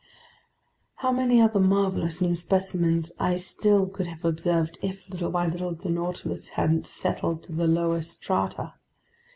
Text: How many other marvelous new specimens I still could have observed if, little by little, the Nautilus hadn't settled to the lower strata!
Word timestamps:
How 0.95 1.11
many 1.11 1.39
other 1.39 1.59
marvelous 1.59 2.21
new 2.21 2.35
specimens 2.35 3.11
I 3.19 3.35
still 3.35 3.85
could 3.85 4.07
have 4.07 4.25
observed 4.25 4.79
if, 4.81 5.07
little 5.07 5.29
by 5.29 5.45
little, 5.45 5.75
the 5.75 5.89
Nautilus 5.89 6.47
hadn't 6.57 6.87
settled 6.87 7.43
to 7.43 7.51
the 7.51 7.67
lower 7.67 8.01
strata! 8.01 8.73